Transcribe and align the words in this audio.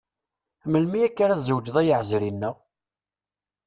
Melmi 0.71 0.99
akka 1.07 1.21
ara 1.25 1.39
tzewǧeḍ 1.39 1.75
ay 1.81 1.89
aɛezri-nneɣ? 1.95 2.55